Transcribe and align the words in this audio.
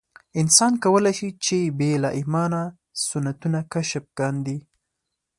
انسان 0.41 0.73
کولای 0.83 1.13
شي 1.19 1.29
چې 1.45 1.57
بې 1.77 1.91
له 2.03 2.09
ایمانه 2.17 2.61
سنتونه 3.05 3.59
کشف 3.73 4.03
کاندي. 4.17 4.57